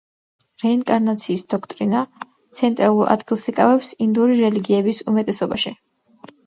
[0.61, 2.01] რეინკარნაციის დოქტრინა
[2.61, 5.79] ცენტრალურ ადგილს იკავებს ინდური რელიგიების უმეტესობაში.